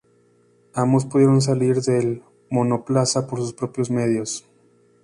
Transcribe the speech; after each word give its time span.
Ambos 0.73 1.05
pudieron 1.05 1.43
salir 1.43 1.79
del 1.81 2.23
monoplaza 2.49 3.27
por 3.27 3.37
sus 3.37 3.53
propios 3.53 3.91
medios. 3.91 4.43